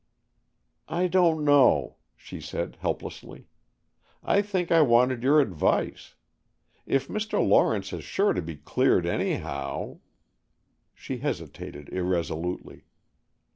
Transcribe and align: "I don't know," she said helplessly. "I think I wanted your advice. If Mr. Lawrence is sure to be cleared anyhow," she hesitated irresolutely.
"I 0.89 1.05
don't 1.07 1.45
know," 1.45 1.97
she 2.17 2.41
said 2.41 2.77
helplessly. 2.81 3.45
"I 4.23 4.41
think 4.41 4.71
I 4.71 4.81
wanted 4.81 5.21
your 5.21 5.39
advice. 5.39 6.15
If 6.87 7.07
Mr. 7.07 7.33
Lawrence 7.47 7.93
is 7.93 8.03
sure 8.03 8.33
to 8.33 8.41
be 8.41 8.55
cleared 8.55 9.05
anyhow," 9.05 9.99
she 10.95 11.17
hesitated 11.19 11.87
irresolutely. 11.89 12.85